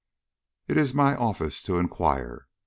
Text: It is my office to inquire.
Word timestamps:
It 0.67 0.79
is 0.79 0.95
my 0.95 1.15
office 1.15 1.61
to 1.61 1.77
inquire. 1.77 2.47